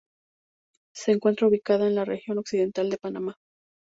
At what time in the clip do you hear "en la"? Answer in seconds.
1.85-2.05